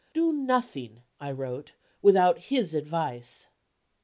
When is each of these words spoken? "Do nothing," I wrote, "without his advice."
"Do 0.15 0.33
nothing," 0.33 1.03
I 1.19 1.31
wrote, 1.31 1.73
"without 2.01 2.39
his 2.39 2.73
advice." 2.73 3.49